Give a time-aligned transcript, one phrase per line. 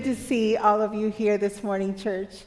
[0.00, 2.44] good to see all of you here this morning, church.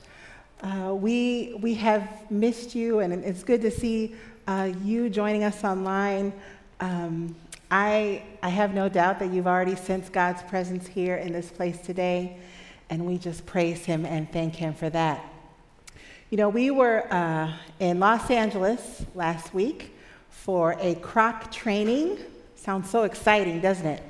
[0.61, 4.15] Uh, we, we have missed you, and it's good to see
[4.47, 6.33] uh, you joining us online.
[6.79, 7.35] Um,
[7.69, 11.79] I, I have no doubt that you've already sensed God's presence here in this place
[11.81, 12.37] today,
[12.89, 15.23] and we just praise Him and thank Him for that.
[16.31, 19.95] You know, we were uh, in Los Angeles last week
[20.31, 22.17] for a Kroc training.
[22.55, 24.03] Sounds so exciting, doesn't it?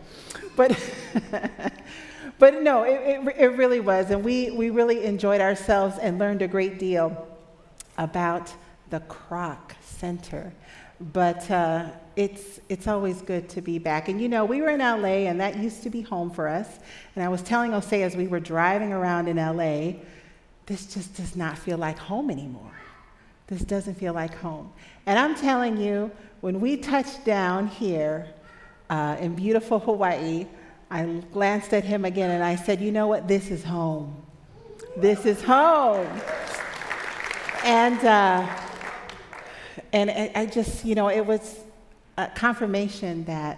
[0.55, 0.79] But
[2.39, 4.09] but no, it, it, it, really was.
[4.11, 7.27] And we, we really enjoyed ourselves and learned a great deal
[7.97, 8.53] about
[8.89, 10.53] the Kroc Center.
[10.99, 14.09] But uh, it's, it's always good to be back.
[14.09, 16.79] And you know, we were in LA, and that used to be home for us.
[17.15, 19.99] And I was telling Jose as we were driving around in LA,
[20.65, 22.71] this just does not feel like home anymore.
[23.47, 24.71] This doesn't feel like home.
[25.05, 28.27] And I'm telling you, when we touched down here
[28.89, 30.47] uh, in beautiful Hawaii,
[30.93, 33.27] I glanced at him again and I said, You know what?
[33.27, 34.15] This is home.
[34.95, 36.07] This is home.
[37.63, 38.47] And, uh,
[39.91, 41.61] and I just, you know, it was
[42.19, 43.57] a confirmation that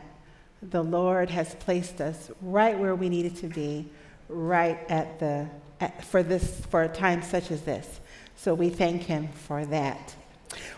[0.64, 3.86] the Lord has placed us right where we needed to be,
[4.30, 5.50] right at the,
[5.82, 8.00] at, for this, for a time such as this.
[8.38, 10.16] So we thank Him for that.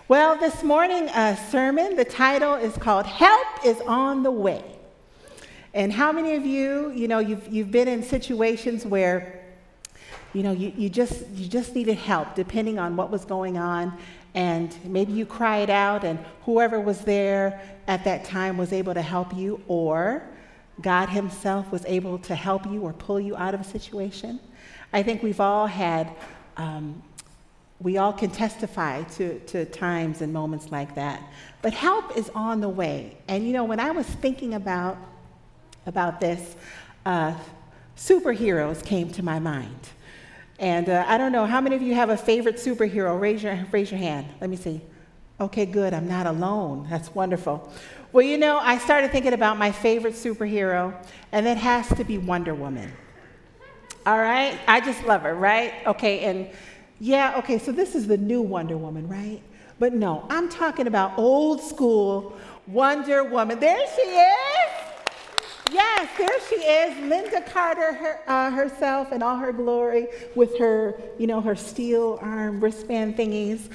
[0.08, 4.77] Well, this morning a sermon, the title is called Help is on the Way.
[5.74, 9.44] And how many of you, you know, you've, you've been in situations where,
[10.34, 13.98] you know, you, you, just, you just needed help depending on what was going on.
[14.34, 19.02] And maybe you cried out, and whoever was there at that time was able to
[19.02, 20.22] help you, or
[20.82, 24.40] God Himself was able to help you or pull you out of a situation.
[24.94, 26.14] I think we've all had,
[26.56, 27.02] um,
[27.82, 31.24] we all can testify to, to times and moments like that.
[31.64, 33.18] But help is on the way.
[33.28, 34.98] And you know, when I was thinking about
[35.88, 36.56] about this,
[37.06, 37.34] uh,
[37.96, 39.90] superheroes came to my mind.
[40.60, 43.20] And uh, I don't know, how many of you have a favorite superhero?
[43.20, 44.28] Raise your, raise your hand.
[44.40, 44.82] Let me see.
[45.40, 45.94] Okay, good.
[45.94, 46.88] I'm not alone.
[46.90, 47.72] That's wonderful.
[48.12, 50.96] Well, you know, I started thinking about my favorite superhero,
[51.32, 52.92] and it has to be Wonder Woman.
[54.06, 54.58] All right?
[54.68, 55.74] I just love her, right?
[55.86, 56.50] Okay, and
[57.00, 59.42] yeah, okay, so this is the new Wonder Woman, right?
[59.78, 63.60] But no, I'm talking about old school Wonder Woman.
[63.60, 64.47] There she is.
[65.72, 71.00] Yes, there she is, Lynda Carter her, uh, herself in all her glory with her,
[71.18, 73.70] you know, her steel arm wristband thingies.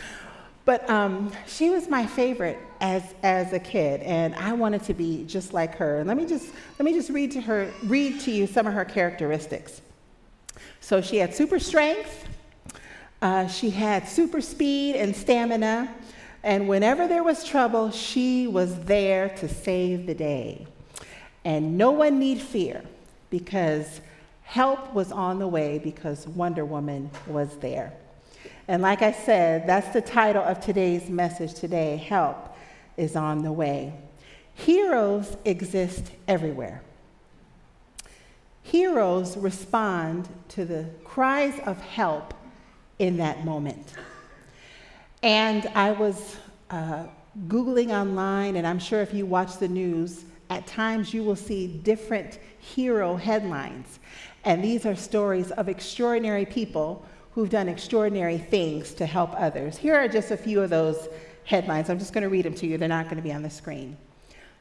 [0.64, 5.25] But um, she was my favorite as, as a kid, and I wanted to be
[5.25, 5.98] just like her.
[5.98, 8.72] And let me just, let me just read, to her, read to you some of
[8.72, 9.82] her characteristics.
[10.81, 12.28] So she had super strength,
[13.20, 15.92] uh, she had super speed and stamina,
[16.44, 20.66] and whenever there was trouble, she was there to save the day.
[21.44, 22.82] And no one need fear
[23.30, 24.00] because
[24.42, 27.92] help was on the way because Wonder Woman was there.
[28.69, 32.56] And like I said, that's the title of today's message today Help
[32.97, 33.94] is on the way.
[34.54, 36.82] Heroes exist everywhere.
[38.62, 42.34] Heroes respond to the cries of help
[42.98, 43.94] in that moment.
[45.22, 46.36] And I was
[46.70, 47.06] uh,
[47.48, 51.66] Googling online, and I'm sure if you watch the news, at times you will see
[51.66, 53.98] different hero headlines.
[54.44, 59.78] And these are stories of extraordinary people who've done extraordinary things to help others.
[59.78, 61.08] Here are just a few of those
[61.44, 61.88] headlines.
[61.88, 63.50] I'm just going to read them to you, they're not going to be on the
[63.50, 63.96] screen.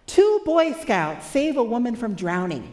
[0.08, 2.72] Two Boy Scouts save a woman from drowning.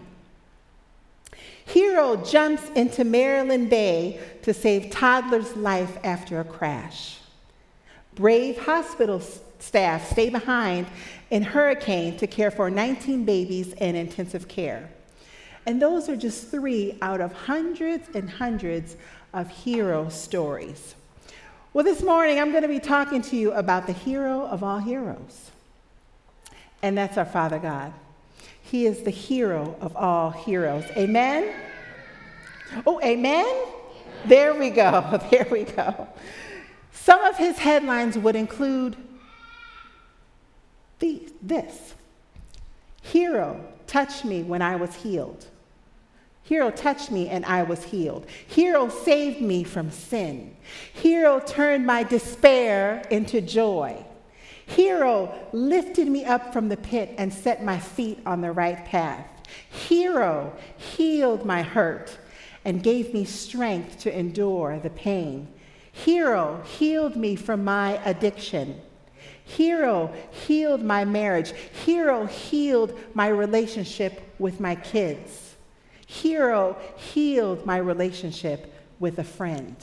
[1.67, 7.19] Hero jumps into Maryland Bay to save toddler's life after a crash.
[8.15, 9.21] Brave hospital
[9.59, 10.87] staff stay behind
[11.31, 14.89] in hurricane to care for 19 babies in intensive care.
[15.67, 18.97] And those are just three out of hundreds and hundreds
[19.35, 20.95] of hero stories.
[21.75, 24.79] Well, this morning I'm going to be talking to you about the hero of all
[24.79, 25.51] heroes,
[26.83, 27.93] and that's our Father God.
[28.63, 30.85] He is the hero of all heroes.
[30.97, 31.55] Amen?
[32.87, 33.47] Oh, amen?
[34.27, 35.21] There we go.
[35.31, 36.09] There we go.
[36.93, 38.97] Some of his headlines would include
[41.01, 41.95] this
[43.03, 45.47] Hero touched me when I was healed.
[46.43, 48.27] Hero touched me and I was healed.
[48.47, 50.57] Hero saved me from sin.
[50.95, 54.05] Hero turned my despair into joy.
[54.67, 59.27] Hero lifted me up from the pit and set my feet on the right path.
[59.71, 62.19] Hero healed my hurt
[62.65, 65.49] and gave me strength to endure the pain.
[65.93, 68.81] Hero healed me from my addiction.
[69.49, 71.53] Hero healed my marriage.
[71.87, 75.57] Hero healed my relationship with my kids.
[76.07, 79.75] Hero healed my relationship with a friend.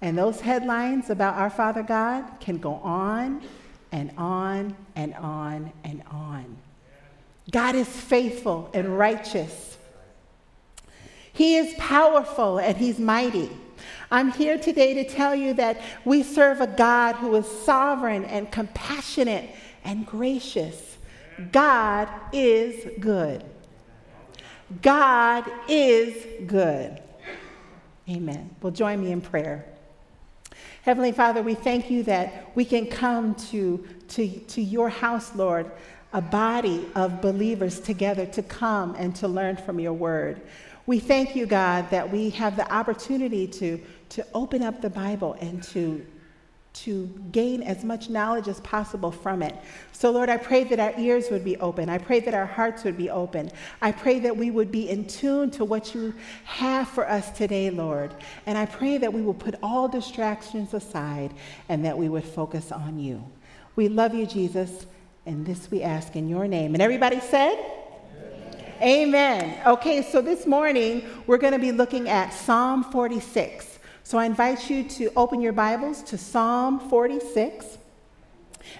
[0.00, 3.40] And those headlines about our Father God can go on
[3.92, 6.56] and on and on and on.
[7.52, 9.78] God is faithful and righteous.
[11.32, 13.48] He is powerful and He's mighty.
[14.10, 18.50] I'm here today to tell you that we serve a God who is sovereign and
[18.50, 19.50] compassionate
[19.84, 20.96] and gracious.
[21.52, 23.44] God is good.
[24.82, 27.02] God is good.
[28.08, 28.54] Amen.
[28.62, 29.66] Well, join me in prayer.
[30.82, 35.70] Heavenly Father, we thank you that we can come to, to, to your house, Lord,
[36.14, 40.40] a body of believers together to come and to learn from your word.
[40.88, 45.36] We thank you, God, that we have the opportunity to, to open up the Bible
[45.38, 46.04] and to
[46.72, 49.54] to gain as much knowledge as possible from it.
[49.92, 51.88] So, Lord, I pray that our ears would be open.
[51.88, 53.50] I pray that our hearts would be open.
[53.82, 56.14] I pray that we would be in tune to what you
[56.44, 58.14] have for us today, Lord.
[58.46, 61.34] And I pray that we will put all distractions aside
[61.68, 63.24] and that we would focus on you.
[63.74, 64.86] We love you, Jesus,
[65.26, 66.74] and this we ask in your name.
[66.74, 67.77] And everybody said.
[68.80, 69.58] Amen.
[69.66, 73.80] Okay, so this morning we're going to be looking at Psalm 46.
[74.04, 77.76] So I invite you to open your Bibles to Psalm 46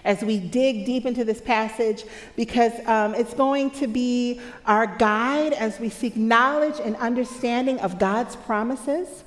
[0.05, 2.05] as we dig deep into this passage
[2.37, 7.99] because um, it's going to be our guide as we seek knowledge and understanding of
[7.99, 9.25] God's promises,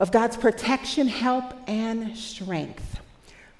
[0.00, 3.00] of God's protection, help, and strength.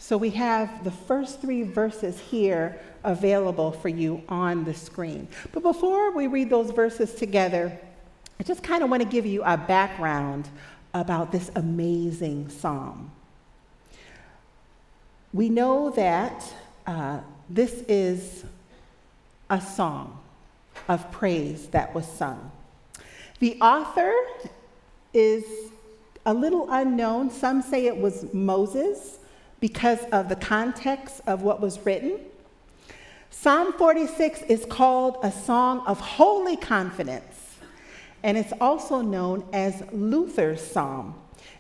[0.07, 5.27] So we have the first three verses here available for you on the screen.
[5.51, 7.77] But before we read those verses together,
[8.39, 10.49] I just kind of want to give you a background
[10.95, 13.11] about this amazing psalm.
[15.33, 16.55] We know that
[16.87, 17.19] uh,
[17.51, 18.45] this is
[19.51, 20.21] a song
[20.87, 22.53] of praise that was sung.
[23.41, 24.15] The author
[25.13, 25.45] is
[26.25, 27.29] a little unknown.
[27.29, 29.16] Some say it was Moses
[29.61, 32.21] because of the context of what was written.
[33.31, 37.37] Psalm 46 is called a song of holy confidence
[38.27, 41.15] and it's also known as Luther's Psalm.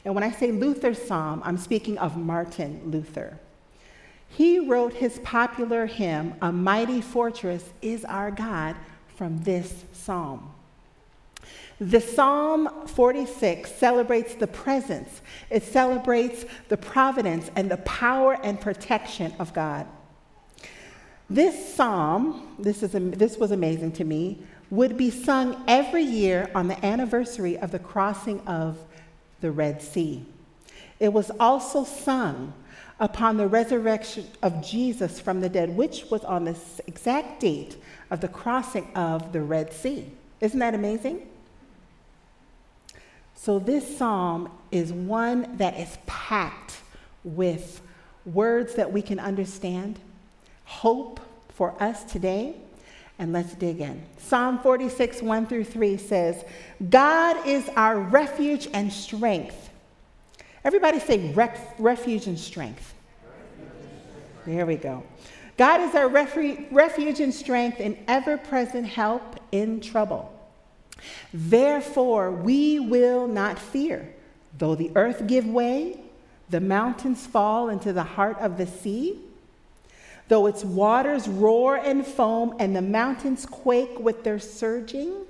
[0.04, 3.38] And when I say Luther's Psalm, I'm speaking of Martin Luther.
[4.28, 8.74] He wrote his popular hymn, A Mighty Fortress is Our God,
[9.14, 10.52] from this psalm.
[11.80, 15.20] The Psalm 46 celebrates the presence,
[15.50, 19.86] it celebrates the providence and the power and protection of God.
[21.28, 24.38] This psalm, this, is, this was amazing to me,
[24.70, 28.78] would be sung every year on the anniversary of the crossing of
[29.40, 30.24] the Red Sea.
[30.98, 32.54] It was also sung
[32.98, 36.56] upon the resurrection of Jesus from the dead, which was on the
[36.86, 37.76] exact date
[38.10, 40.10] of the crossing of the Red Sea.
[40.40, 41.28] Isn't that amazing?
[43.36, 46.80] So, this psalm is one that is packed
[47.22, 47.80] with
[48.24, 50.00] words that we can understand,
[50.64, 52.56] hope for us today,
[53.18, 54.02] and let's dig in.
[54.18, 56.44] Psalm 46, 1 through 3 says,
[56.90, 59.70] God is our refuge and strength.
[60.64, 62.94] Everybody say ref- refuge and strength.
[64.44, 65.02] There we go.
[65.56, 70.35] God is our refu- refuge and strength and ever present help in trouble.
[71.32, 74.14] Therefore, we will not fear,
[74.56, 76.00] though the earth give way,
[76.48, 79.20] the mountains fall into the heart of the sea
[80.28, 85.24] Though its waters roar and foam and the mountains quake with their surging,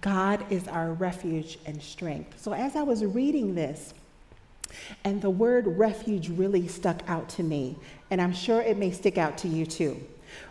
[0.00, 2.40] God is our refuge and strength.
[2.40, 3.94] So as I was reading this,
[5.04, 7.76] and the word refuge really stuck out to me,
[8.10, 10.04] and I'm sure it may stick out to you too.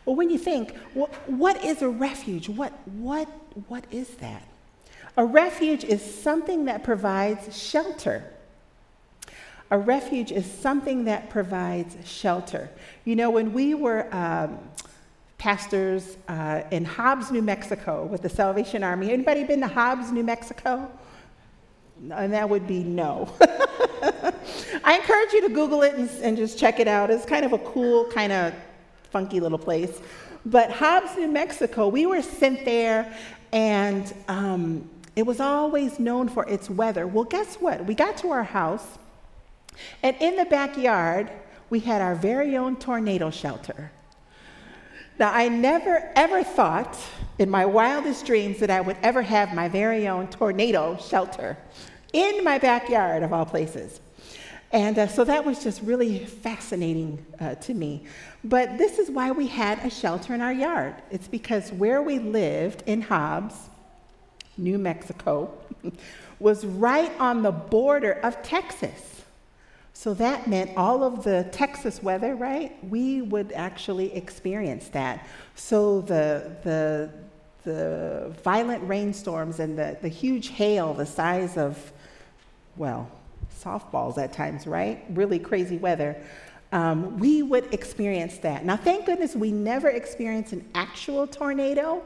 [0.05, 2.49] Well, when you think, what is a refuge?
[2.49, 3.27] What, what,
[3.67, 4.43] what is that?
[5.17, 8.23] A refuge is something that provides shelter.
[9.71, 12.69] A refuge is something that provides shelter.
[13.05, 14.59] You know, when we were um,
[15.37, 20.23] pastors uh, in Hobbs, New Mexico with the Salvation Army, anybody been to Hobbs, New
[20.23, 20.91] Mexico?
[22.11, 23.33] And that would be no.
[24.83, 27.09] I encourage you to Google it and, and just check it out.
[27.09, 28.53] It's kind of a cool, kind of
[29.15, 30.01] funky little place.
[30.45, 33.01] But Hobbs, New Mexico, we were sent there,
[33.53, 37.07] and um, it was always known for its weather.
[37.07, 37.85] Well, guess what?
[37.85, 38.97] We got to our house
[40.03, 41.31] and in the backyard,
[41.69, 43.91] we had our very own tornado shelter.
[45.17, 46.97] Now, I never ever thought
[47.39, 51.57] in my wildest dreams that I would ever have my very own tornado shelter
[52.13, 53.99] in my backyard, of all places.
[54.75, 58.03] And uh, so that was just really fascinating uh, to me.
[58.43, 60.95] But this is why we had a shelter in our yard.
[61.09, 63.55] It's because where we lived in Hobbs,
[64.57, 65.53] New Mexico,
[66.39, 69.23] was right on the border of Texas.
[69.93, 72.75] So that meant all of the Texas weather, right?
[72.83, 75.25] We would actually experience that.
[75.55, 77.11] So the, the,
[77.63, 81.93] the violent rainstorms and the, the huge hail, the size of,
[82.75, 83.09] well,
[83.65, 85.03] softballs at times, right?
[85.09, 86.15] Really crazy weather.
[86.71, 88.65] Um, we would experience that.
[88.65, 92.03] Now, thank goodness we never experienced an actual tornado,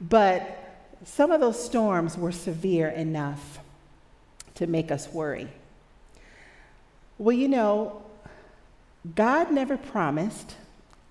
[0.00, 0.58] but
[1.04, 3.60] some of those storms were severe enough
[4.56, 5.48] to make us worry.
[7.18, 8.02] Well, you know,
[9.14, 10.56] God never promised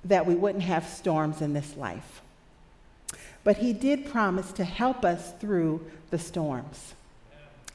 [0.06, 2.22] that we wouldn't have storms in this life,
[3.44, 6.94] but He did promise to help us through the storms.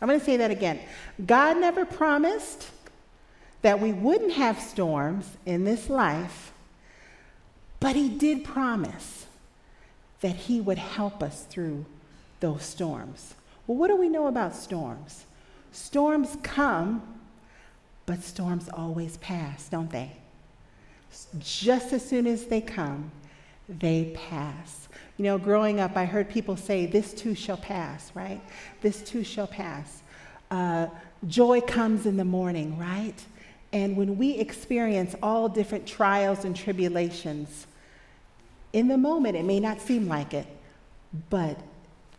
[0.05, 0.81] I'm going to say that again.
[1.25, 2.69] God never promised
[3.63, 6.53] that we wouldn't have storms in this life,
[7.81, 9.25] but He did promise
[10.21, 11.87] that He would help us through
[12.41, 13.33] those storms.
[13.67, 15.25] Well, what do we know about storms?
[15.73, 17.01] Storms come,
[18.05, 20.11] but storms always pass, don't they?
[21.39, 23.11] Just as soon as they come,
[23.67, 24.84] they pass.
[25.17, 28.41] You know, growing up, I heard people say, This too shall pass, right?
[28.81, 30.03] This too shall pass.
[30.51, 30.89] Uh,
[31.27, 33.15] joy comes in the morning, right?
[33.73, 37.67] And when we experience all different trials and tribulations,
[38.73, 40.47] in the moment it may not seem like it,
[41.31, 41.59] but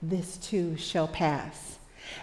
[0.01, 1.79] this too shall pass.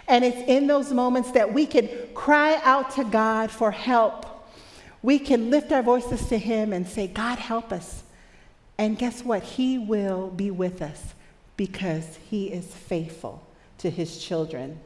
[0.07, 4.25] And it's in those moments that we can cry out to God for help.
[5.01, 8.02] We can lift our voices to Him and say, God, help us.
[8.77, 9.43] And guess what?
[9.43, 11.13] He will be with us
[11.57, 13.45] because He is faithful
[13.79, 14.79] to His children.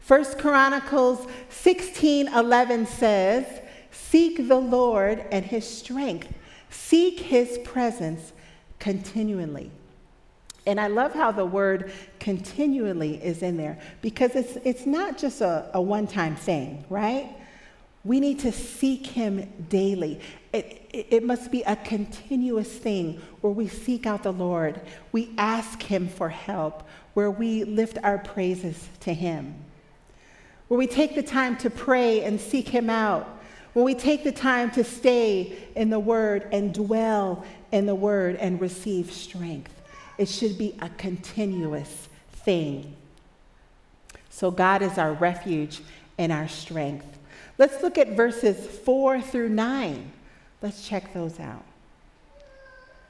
[0.00, 6.32] First Chronicles 16 11 says, Seek the Lord and his strength.
[6.70, 8.32] Seek his presence
[8.78, 9.70] continually.
[10.66, 15.40] And I love how the word continually is in there because it's, it's not just
[15.40, 17.34] a, a one time thing, right?
[18.04, 20.20] We need to seek him daily.
[20.56, 24.80] It, it, must be a continuous thing where we seek out the Lord,
[25.12, 26.82] we ask him for help,
[27.14, 29.54] where we lift our praises to him,
[30.68, 33.36] where we take the time to pray and seek him out
[33.76, 38.36] when we take the time to stay in the Word and dwell in the Word
[38.36, 39.82] and receive strength,
[40.16, 42.96] it should be a continuous thing.
[44.30, 45.82] So, God is our refuge
[46.16, 47.18] and our strength.
[47.58, 50.10] Let's look at verses 4 through 9.
[50.62, 51.64] Let's check those out.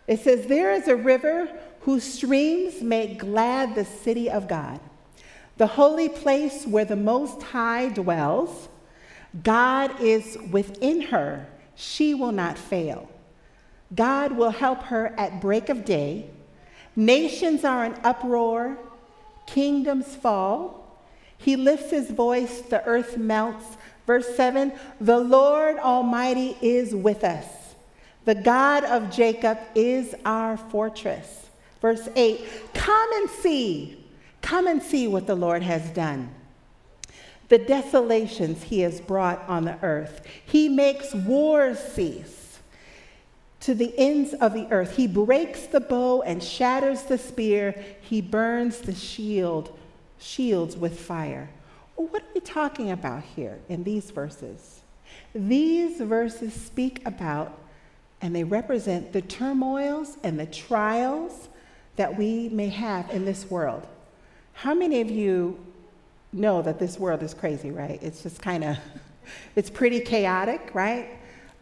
[0.06, 1.48] It says, There is a river
[1.80, 4.80] whose streams make glad the city of God,
[5.56, 8.68] the holy place where the Most High dwells.
[9.42, 11.46] God is within her.
[11.74, 13.08] She will not fail.
[13.94, 16.28] God will help her at break of day.
[16.96, 18.78] Nations are in uproar,
[19.46, 20.98] kingdoms fall.
[21.38, 23.76] He lifts his voice, the earth melts.
[24.06, 27.46] Verse 7 The Lord Almighty is with us.
[28.24, 31.48] The God of Jacob is our fortress.
[31.80, 32.40] Verse 8
[32.74, 34.04] Come and see.
[34.42, 36.30] Come and see what the Lord has done
[37.48, 40.26] the desolations he has brought on the earth.
[40.44, 42.58] He makes wars cease
[43.60, 44.96] to the ends of the earth.
[44.96, 47.84] He breaks the bow and shatters the spear.
[48.00, 49.76] He burns the shield,
[50.18, 51.50] shields with fire.
[51.96, 54.82] What are we talking about here in these verses?
[55.34, 57.58] These verses speak about
[58.20, 61.48] and they represent the turmoils and the trials
[61.96, 63.86] that we may have in this world.
[64.52, 65.58] How many of you
[66.32, 67.98] know that this world is crazy, right?
[68.02, 68.76] It's just kind of,
[69.56, 71.08] it's pretty chaotic, right?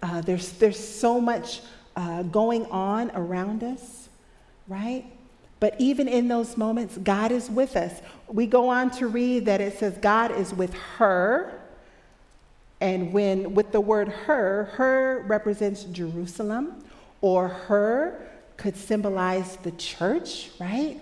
[0.03, 1.61] Uh, there's, there's so much
[1.97, 4.09] uh, going on around us,
[4.69, 5.05] right?
[5.61, 8.03] But even in those moments, God is with us.
[8.29, 11.61] We go on to read that it says God is with her.
[12.81, 16.85] And when, with the word her, her represents Jerusalem,
[17.21, 18.21] or her
[18.57, 21.01] could symbolize the church, right?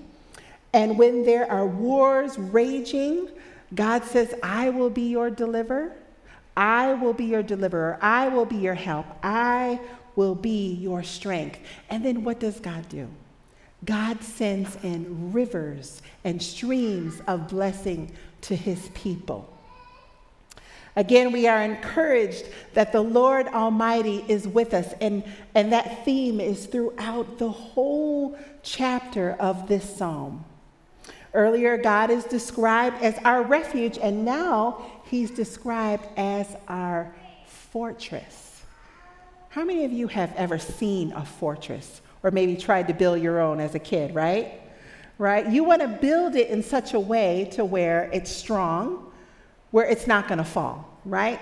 [0.73, 3.29] And when there are wars raging,
[3.75, 5.93] God says, I will be your deliverer.
[6.57, 7.99] I will be your deliverer.
[8.01, 9.07] I will be your help.
[9.23, 9.81] I
[10.17, 11.59] will be your strength.
[11.91, 13.09] And then what does God do?
[13.85, 18.13] God sends in rivers and streams of blessing
[18.43, 19.49] to his people.
[20.95, 25.25] Again, we are encouraged that the Lord Almighty is with us, and,
[25.55, 30.45] and that theme is throughout the whole chapter of this psalm.
[31.35, 37.15] Earlier, God is described as our refuge, and now he's described as our
[37.47, 38.63] fortress.
[39.49, 43.41] How many of you have ever seen a fortress or maybe tried to build your
[43.41, 44.61] own as a kid, right?
[45.19, 45.49] right?
[45.49, 49.13] You want to build it in such a way to where it's strong,
[49.71, 51.41] where it's not going to fall, right?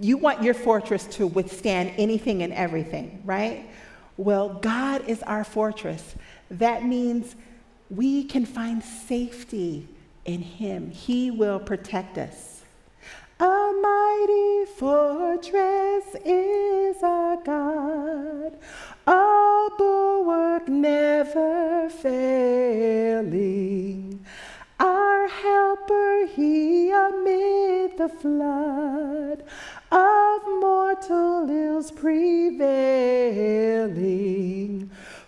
[0.00, 3.68] You want your fortress to withstand anything and everything, right?
[4.16, 6.14] Well, God is our fortress.
[6.52, 7.34] That means
[7.90, 9.88] we can find safety
[10.24, 10.90] in Him.
[10.90, 12.62] He will protect us.
[13.38, 16.55] A mighty fortress is
[22.02, 23.86] failing.
[24.78, 29.42] Our helper, he amid the flood
[29.90, 32.76] of mortal ills prevailing.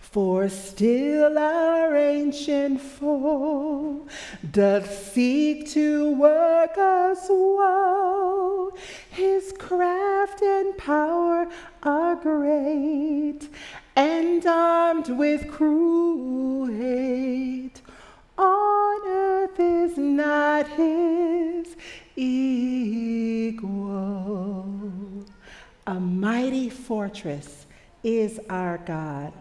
[0.01, 4.07] For still our ancient foe
[4.51, 8.73] doth seek to work us woe.
[9.11, 11.49] His craft and power
[11.83, 13.49] are great,
[13.99, 17.83] and armed with cruel hate.
[18.39, 21.75] On earth is not his
[22.15, 23.65] equal.
[25.89, 27.67] A mighty fortress
[28.05, 29.33] is our God.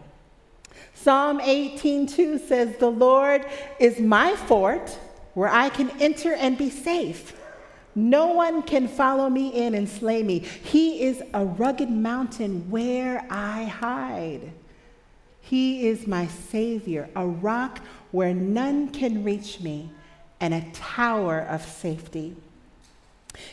[0.96, 3.46] Psalm 18:2 says, "The Lord
[3.80, 4.98] is my fort
[5.36, 7.37] where I can enter and be safe.
[7.98, 10.38] No one can follow me in and slay me.
[10.38, 14.52] He is a rugged mountain where I hide.
[15.42, 17.80] He is my savior, a rock
[18.12, 19.90] where none can reach me,
[20.40, 22.36] and a tower of safety.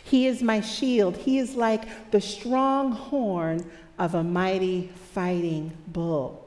[0.04, 1.16] He is my shield.
[1.16, 3.64] He is like the strong horn
[3.98, 6.43] of a mighty fighting bull."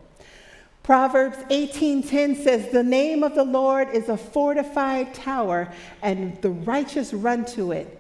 [0.88, 5.68] Proverbs 18:10 says, "The name of the Lord is a fortified tower,
[6.02, 8.00] and the righteous run to it,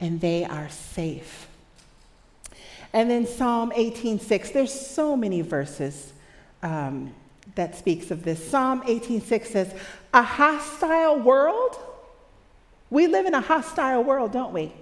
[0.00, 1.48] and they are safe."
[2.92, 4.50] And then Psalm 18:6.
[4.50, 6.12] There's so many verses
[6.62, 7.14] um,
[7.54, 8.50] that speaks of this.
[8.50, 9.74] Psalm 18:6 says,
[10.12, 11.78] "A hostile world."
[12.90, 14.74] We live in a hostile world, don't we?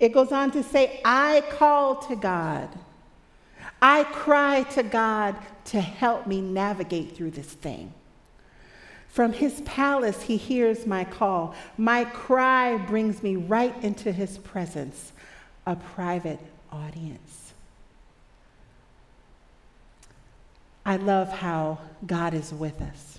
[0.00, 2.68] It goes on to say, "I call to God."
[3.82, 7.92] I cry to God to help me navigate through this thing.
[9.08, 11.54] From his palace, he hears my call.
[11.76, 15.12] My cry brings me right into his presence,
[15.66, 16.38] a private
[16.70, 17.52] audience.
[20.86, 23.18] I love how God is with us.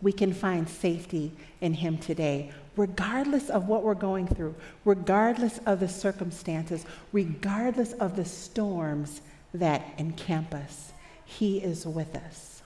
[0.00, 5.80] We can find safety in him today, regardless of what we're going through, regardless of
[5.80, 9.20] the circumstances, regardless of the storms
[9.54, 10.92] that encamp us.
[11.24, 12.62] He is with us.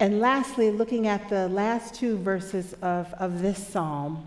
[0.00, 4.26] And lastly, looking at the last two verses of, of this psalm,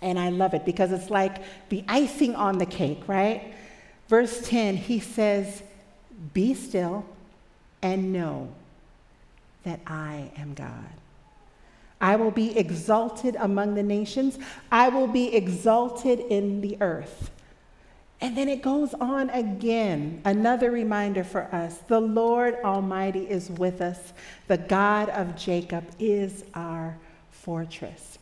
[0.00, 3.52] and I love it because it's like the icing on the cake, right?
[4.08, 5.62] Verse 10, he says,
[6.32, 7.04] Be still
[7.82, 8.48] and know
[9.64, 10.86] that I am God.
[12.00, 14.38] I will be exalted among the nations,
[14.70, 17.30] I will be exalted in the earth.
[18.20, 21.78] And then it goes on again, another reminder for us.
[21.86, 24.12] The Lord Almighty is with us.
[24.48, 26.98] The God of Jacob is our
[27.30, 28.18] fortress.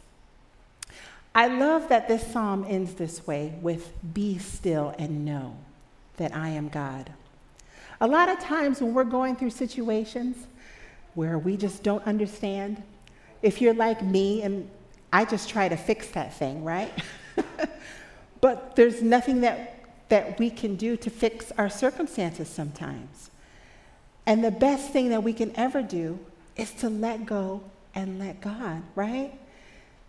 [1.35, 5.57] I love that this psalm ends this way with Be still and know
[6.19, 7.11] that I am God.
[8.01, 10.47] A lot of times when we're going through situations
[11.15, 12.83] where we just don't understand,
[13.41, 14.69] if you're like me and
[15.13, 16.93] I just try to fix that thing, right?
[18.43, 19.76] but there's nothing that
[20.09, 23.31] that we can do to fix our circumstances sometimes.
[24.27, 26.19] And the best thing that we can ever do
[26.57, 27.63] is to let go
[27.95, 29.33] and let God, right?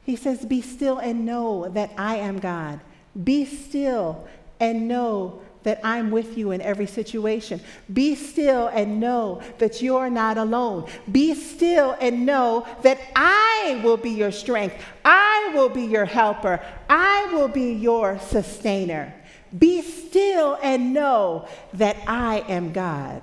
[0.05, 2.79] He says, Be still and know that I am God.
[3.23, 4.27] Be still
[4.59, 7.59] and know that I'm with you in every situation.
[7.91, 10.89] Be still and know that you're not alone.
[11.11, 14.75] Be still and know that I will be your strength.
[15.03, 16.65] I will be your helper.
[16.89, 19.13] I will be your sustainer.
[19.57, 23.21] Be still and know that I am God.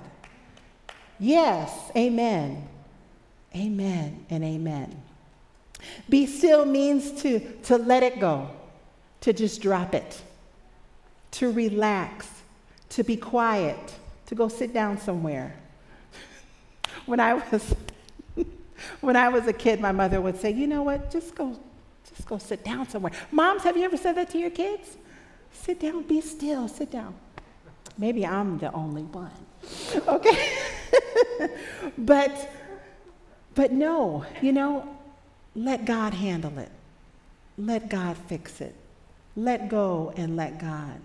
[1.19, 2.67] Yes, amen.
[3.55, 5.01] Amen and amen.
[6.09, 8.49] Be still means to, to let it go,
[9.21, 10.21] to just drop it,
[11.31, 12.27] to relax,
[12.89, 15.55] to be quiet, to go sit down somewhere.
[17.05, 17.75] When I was
[19.01, 21.11] when I was a kid, my mother would say, "You know what?
[21.11, 21.59] Just go
[22.09, 24.97] just go sit down somewhere." Moms, have you ever said that to your kids?
[25.61, 27.15] Sit down, be still, sit down.
[27.97, 29.31] Maybe I'm the only one.
[30.07, 30.53] Okay?
[31.97, 32.51] but
[33.55, 34.87] but no, you know,
[35.55, 36.69] let God handle it.
[37.57, 38.75] Let God fix it.
[39.35, 40.99] Let go and let God.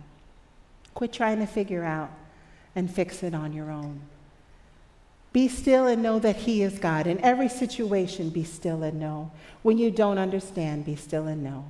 [0.94, 2.10] Quit trying to figure out
[2.74, 4.00] and fix it on your own.
[5.32, 7.06] Be still and know that He is God.
[7.06, 9.30] In every situation, be still and know.
[9.62, 11.66] When you don't understand, be still and know.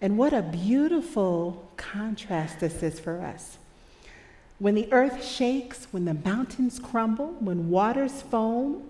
[0.00, 3.58] And what a beautiful contrast this is for us.
[4.58, 8.82] When the earth shakes, when the mountains crumble, when waters foam,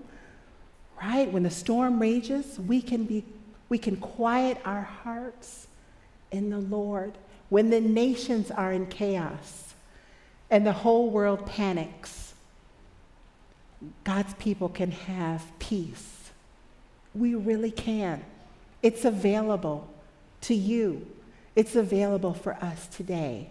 [1.00, 1.30] right?
[1.30, 3.24] When the storm rages, we can be
[3.68, 5.66] we can quiet our hearts
[6.30, 7.18] in the Lord.
[7.48, 9.74] When the nations are in chaos
[10.50, 12.34] and the whole world panics,
[14.04, 16.30] God's people can have peace.
[17.12, 18.24] We really can.
[18.82, 19.88] It's available
[20.42, 21.06] to you,
[21.54, 23.50] it's available for us today.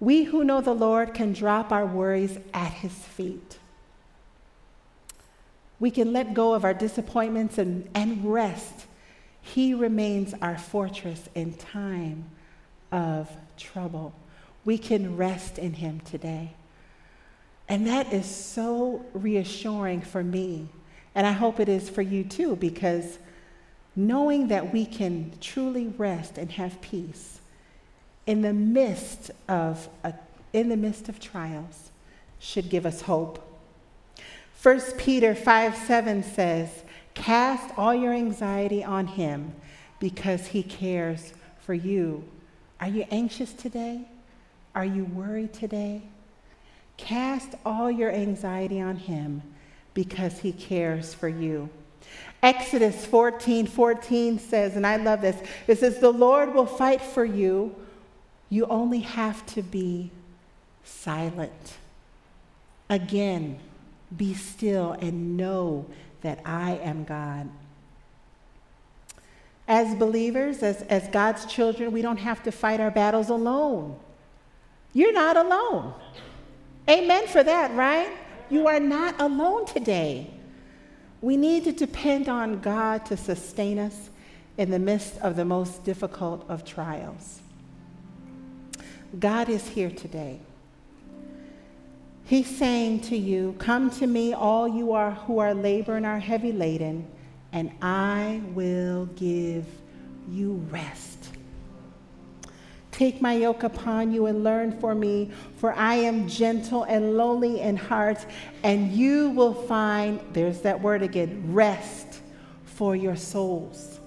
[0.00, 3.58] We who know the Lord can drop our worries at his feet.
[5.78, 8.86] We can let go of our disappointments and, and rest.
[9.42, 12.24] He remains our fortress in time
[12.92, 14.12] of trouble.
[14.64, 16.52] We can rest in him today.
[17.68, 20.68] And that is so reassuring for me.
[21.14, 23.18] And I hope it is for you too, because
[24.06, 27.40] knowing that we can truly rest and have peace
[28.26, 30.14] in the midst of, a,
[30.52, 31.90] in the midst of trials
[32.38, 33.46] should give us hope.
[34.62, 36.84] 1 Peter 5 7 says,
[37.14, 39.52] Cast all your anxiety on him
[39.98, 42.24] because he cares for you.
[42.80, 44.02] Are you anxious today?
[44.74, 46.02] Are you worried today?
[46.96, 49.42] Cast all your anxiety on him
[49.94, 51.68] because he cares for you.
[52.42, 57.24] Exodus 14 14 says, and I love this it says, The Lord will fight for
[57.24, 57.74] you.
[58.48, 60.10] You only have to be
[60.82, 61.76] silent.
[62.88, 63.58] Again,
[64.16, 65.86] be still and know
[66.22, 67.48] that I am God.
[69.68, 73.96] As believers, as, as God's children, we don't have to fight our battles alone.
[74.92, 75.94] You're not alone.
[76.88, 78.10] Amen for that, right?
[78.48, 80.28] You are not alone today.
[81.20, 84.10] We need to depend on God to sustain us
[84.56, 87.40] in the midst of the most difficult of trials.
[89.18, 90.40] God is here today.
[92.24, 96.20] He's saying to you, Come to me, all you are who are labor and are
[96.20, 97.06] heavy laden,
[97.52, 99.66] and I will give
[100.28, 101.19] you rest.
[102.92, 107.60] Take my yoke upon you and learn for me, for I am gentle and lowly
[107.60, 108.26] in heart,
[108.62, 112.20] and you will find, there's that word again, rest
[112.64, 114.00] for your souls.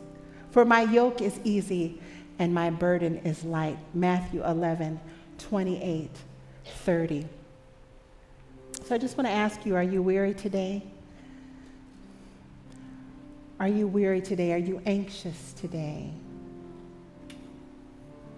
[0.51, 1.99] For my yoke is easy
[2.39, 3.77] and my burden is light.
[3.93, 4.99] Matthew 11,
[5.37, 6.09] 28,
[6.65, 7.27] 30.
[8.85, 10.83] So I just want to ask you are you weary today?
[13.59, 14.53] Are you weary today?
[14.53, 16.11] Are you anxious today?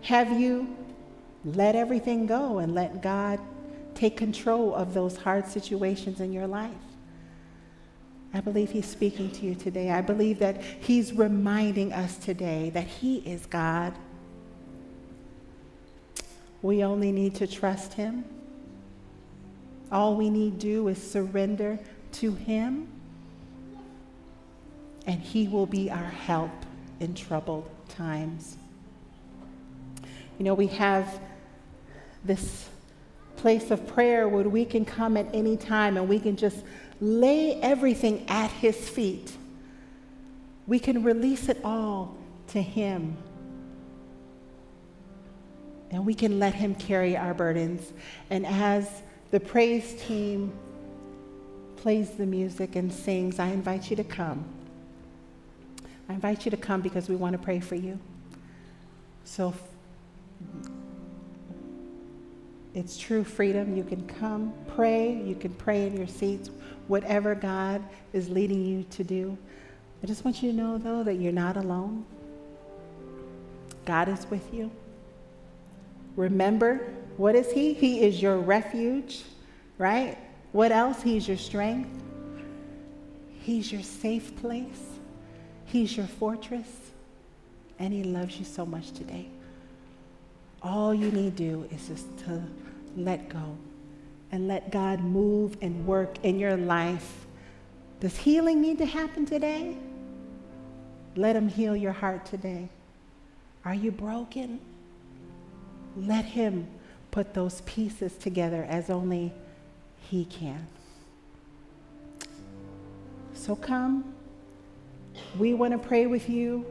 [0.06, 0.68] Have you
[1.44, 3.39] let everything go and let God
[3.96, 6.72] take control of those hard situations in your life?
[8.32, 9.89] I believe He's speaking to you today.
[9.89, 13.94] I believe that He's reminding us today that He is God.
[16.62, 18.26] We only need to trust Him.
[19.91, 21.80] All we need to do is surrender
[22.12, 22.88] to Him,
[25.08, 26.52] and He will be our help
[27.00, 28.58] in troubled times.
[30.38, 31.19] You know, we have
[32.24, 32.67] this
[33.38, 36.63] place of prayer where we can come at any time and we can just
[37.00, 39.32] lay everything at His feet.
[40.67, 42.17] We can release it all
[42.48, 43.17] to Him.
[45.91, 47.93] And we can let Him carry our burdens.
[48.30, 48.89] And as
[49.32, 50.52] the praise team
[51.78, 54.45] plays the music and sings, I invite you to come.
[56.10, 58.00] I invite you to come because we want to pray for you.
[59.24, 59.54] So,
[62.76, 63.76] it's true freedom.
[63.76, 65.13] You can come, pray.
[65.13, 66.50] You can pray in your seats,
[66.88, 69.38] whatever God is leading you to do.
[70.04, 72.06] I just want you to know, though, that you're not alone.
[73.86, 74.69] God is with you.
[76.15, 77.74] Remember, what is He?
[77.74, 79.24] He is your refuge,
[79.78, 80.17] right?
[80.52, 81.02] What else?
[81.02, 81.89] He's your strength.
[83.41, 84.82] He's your safe place.
[85.65, 86.67] He's your fortress.
[87.80, 89.30] And He loves you so much today.
[90.65, 92.41] All you need to do is just to
[92.97, 93.56] let go
[94.32, 97.28] and let God move and work in your life.
[97.99, 99.78] Does healing need to happen today?
[101.15, 102.67] Let Him heal your heart today.
[103.63, 104.60] Are you broken?
[105.95, 106.67] Let Him
[107.12, 109.34] put those pieces together as only
[110.10, 110.65] He can.
[113.36, 114.15] So come.
[115.38, 116.65] We want to pray with you.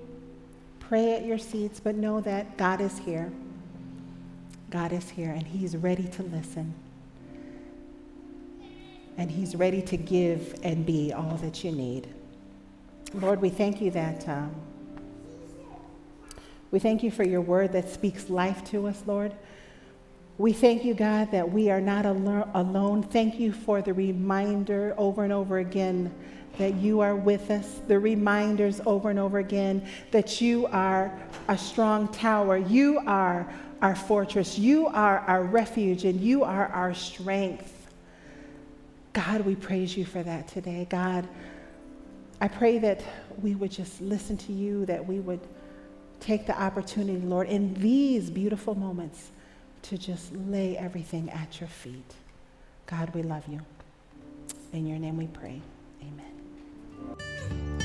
[0.81, 3.31] Pray at your seats, but know that God is here.
[4.75, 6.75] God is here and He's ready to listen.
[9.17, 12.09] and He's ready to give and be all that you need.
[13.15, 14.29] Lord, we thank you that.
[14.29, 14.53] Um,
[16.73, 19.33] we thank you for your word that speaks life to us, Lord.
[20.39, 23.05] We thank you, God, that we are not alone.
[23.05, 26.13] Thank you for the reminder over and over again
[26.59, 31.57] that you are with us, the reminders over and over again that you are a
[31.57, 32.57] strong tower.
[32.57, 33.49] You are
[33.85, 34.59] our fortress.
[34.59, 37.71] You are our refuge, and you are our strength.
[39.13, 40.87] God, we praise you for that today.
[40.89, 41.29] God,
[42.41, 43.03] I pray that
[43.43, 45.41] we would just listen to you, that we would
[46.19, 49.29] take the opportunity, Lord, in these beautiful moments
[49.83, 52.15] to just lay everything at your feet.
[52.87, 53.61] God, we love you.
[54.73, 55.61] In your name we pray.
[56.01, 57.84] Amen.